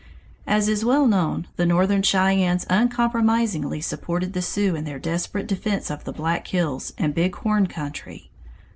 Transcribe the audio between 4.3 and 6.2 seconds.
the Sioux in their desperate defense of the